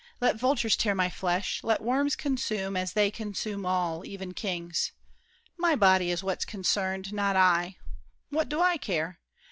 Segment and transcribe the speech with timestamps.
[0.19, 4.93] Let vultures tear my flesh, let worms consume, As they consume all, even kings;
[5.57, 7.77] my body Is what's concerned, not I.
[8.31, 9.19] What do I care?